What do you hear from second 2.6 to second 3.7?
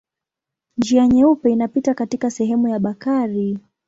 ya Bakari.